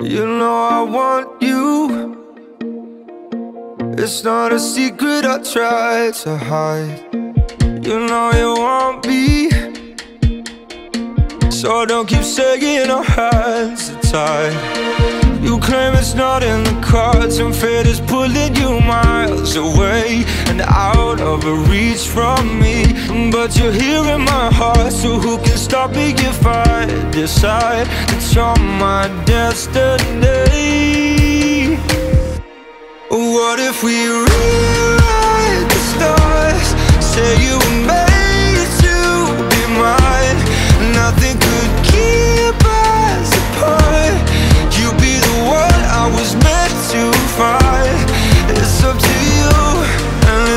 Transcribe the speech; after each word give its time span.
You 0.00 0.24
know 0.24 0.54
I 0.54 0.80
want 0.82 1.42
you. 1.42 2.14
It's 3.98 4.22
not 4.22 4.52
a 4.52 4.60
secret 4.60 5.24
I 5.24 5.42
try 5.42 6.12
to 6.22 6.36
hide. 6.36 7.02
You 7.84 8.06
know 8.06 8.30
you 8.30 8.54
want 8.62 9.04
me. 9.08 9.50
So 11.50 11.84
don't 11.84 12.06
keep 12.06 12.22
saying 12.22 12.90
our 12.90 13.02
hands 13.02 13.90
are 13.90 14.02
tied. 14.02 15.42
You 15.42 15.58
claim 15.58 15.94
it's 15.94 16.14
not 16.14 16.44
in 16.44 16.62
the 16.62 16.80
cards 16.80 17.38
And 17.38 17.52
fate 17.52 17.86
is 17.86 18.00
pulling 18.00 18.54
you 18.54 18.80
miles 18.80 19.17
away 19.58 20.24
And 20.48 20.60
out 20.62 21.20
of 21.20 21.44
reach 21.68 22.06
from 22.08 22.58
me. 22.58 22.84
But 23.30 23.58
you're 23.58 23.72
here 23.72 24.04
in 24.14 24.22
my 24.22 24.48
heart 24.60 24.92
So 24.92 25.18
who 25.18 25.36
can 25.38 25.56
stop 25.56 25.90
me 25.90 26.12
if 26.12 26.46
I 26.46 26.86
decide 27.10 27.86
That 28.08 28.22
you're 28.34 28.58
my 28.78 29.04
destiny? 29.26 30.78
What 33.10 33.58
if 33.58 33.82
we 33.82 33.96
rewrite 34.06 35.68
the 35.72 35.80
stars? 35.92 36.68
Say 37.02 37.30
you 37.46 37.56
were 37.56 37.78
made 37.88 38.68
to 38.84 38.94
be 39.48 39.62
mine. 39.80 40.38
Nothing 40.92 41.38
keep 41.40 41.47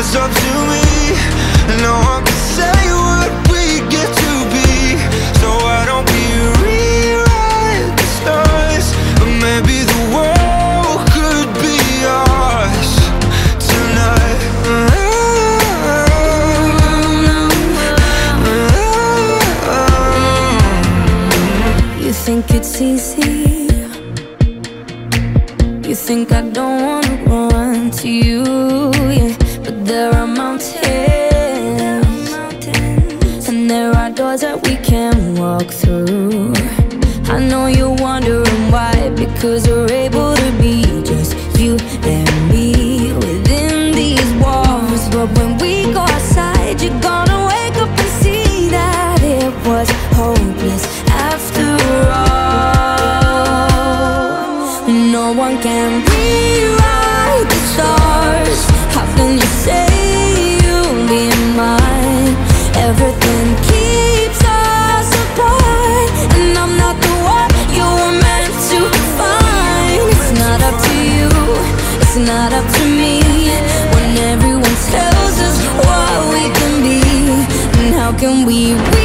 it's 0.00 0.14
up 0.16 0.30
to 0.30 0.52
me 0.72 0.82
No 1.82 1.92
one 2.10 2.24
can 2.24 2.40
say 2.56 2.80
what 3.04 3.30
we 3.52 3.62
get 3.94 4.08
to 4.22 4.32
be 4.54 4.96
So 5.40 5.48
why 5.64 5.84
don't 5.84 6.06
we 6.14 6.24
rewrite 6.64 7.92
the 8.00 8.08
stars 8.18 8.86
Or 9.20 9.28
maybe 9.44 9.76
the 9.92 10.02
world 10.14 11.00
could 11.14 11.50
be 11.60 11.78
ours 12.08 12.90
tonight 13.68 14.40
You 22.04 22.12
think 22.12 22.44
it's 22.50 22.80
easy. 22.80 23.68
You 25.88 25.94
think 25.94 26.32
I 26.32 26.42
don't 26.56 26.82
wanna 26.86 27.14
run 27.26 27.90
to 28.00 28.08
you, 28.08 28.42
yeah. 29.18 29.49
But 29.70 29.86
there 29.86 30.12
are 30.12 30.26
mountains, 30.26 30.82
and 33.46 33.70
there 33.70 33.92
are 33.94 34.10
doors 34.10 34.40
that 34.40 34.60
we 34.66 34.74
can 34.78 35.36
walk 35.36 35.68
through. 35.70 36.54
I 37.30 37.38
know 37.38 37.68
you're 37.68 37.94
wondering 37.94 38.72
why, 38.72 39.10
because 39.14 39.68
we're 39.68 39.88
able 39.92 40.34
to 40.34 40.52
be 40.60 40.82
just 41.04 41.36
you 41.56 41.78
and 42.02 42.48
me 42.50 43.12
within 43.12 43.92
these 43.94 44.32
walls. 44.42 45.08
But 45.14 45.28
when 45.38 45.56
we 45.58 45.84
go 45.92 46.00
outside, 46.00 46.82
you're 46.82 47.00
gonna 47.00 47.46
wake 47.46 47.76
up 47.76 47.90
and 47.90 48.10
see 48.20 48.70
that 48.70 49.22
it 49.22 49.54
was 49.64 49.88
hopeless 50.18 50.84
after 51.10 51.78
all. 52.10 52.48
No 54.88 55.32
one 55.32 55.62
can 55.62 56.02
rewrite 56.10 56.69
not 66.90 67.00
the 67.02 67.14
one 67.36 67.50
you 67.76 67.86
were 67.98 68.16
meant 68.26 68.54
to 68.70 68.80
find. 69.18 70.02
It's 70.14 70.32
not 70.42 70.60
up 70.68 70.76
to 70.86 70.94
you, 71.16 71.28
it's 72.02 72.16
not 72.16 72.52
up 72.52 72.66
to 72.76 72.84
me. 73.00 73.20
When 73.94 74.10
everyone 74.32 74.78
tells 74.94 75.36
us 75.48 75.58
what 75.80 76.18
we 76.34 76.42
can 76.58 76.74
be, 76.86 77.00
and 77.80 77.94
how 77.94 78.12
can 78.18 78.46
we 78.46 78.99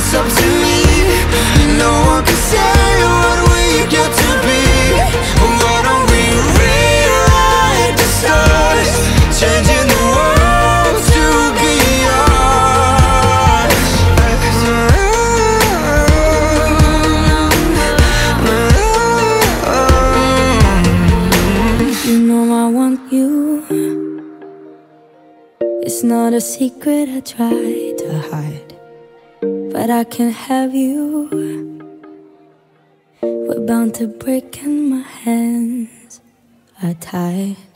it's 0.00 0.14
up 0.14 0.24
to 0.24 0.46
me. 0.64 0.78
No 1.76 1.92
one 2.12 2.24
can 2.24 2.40
say 2.52 2.84
what 3.20 3.38
we 3.52 3.64
get 3.94 4.10
to 4.22 4.30
be. 4.46 4.62
Why 5.60 5.76
don't 5.86 6.04
we 6.12 6.22
rewrite 6.56 7.96
the 8.00 8.08
stars? 8.18 8.92
Changing 9.40 9.86
the 9.92 10.02
world 10.16 10.96
to 11.14 11.24
be 11.60 11.76
ours. 12.16 13.82
You 22.06 22.16
know 22.28 22.44
I 22.64 22.66
want 22.78 23.00
you. 23.12 23.28
It's 25.86 26.02
not 26.02 26.32
a 26.32 26.40
secret 26.40 27.06
I 27.10 27.20
try 27.20 27.94
to 28.00 28.08
hide, 28.30 28.69
but 29.80 29.88
I 29.88 30.04
can't 30.04 30.34
have 30.34 30.74
you. 30.74 31.26
We're 33.22 33.66
bound 33.66 33.94
to 33.94 34.08
break, 34.08 34.62
and 34.62 34.90
my 34.90 35.00
hands 35.00 36.20
are 36.82 36.92
tied. 36.92 37.69